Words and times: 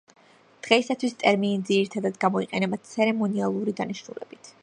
დღეისათვის 0.67 1.13
ტერმინი 1.23 1.67
ძირითადად 1.67 2.17
გამოიყენება 2.25 2.81
ცერემონიალური 2.95 3.79
დანიშნულებით. 3.83 4.55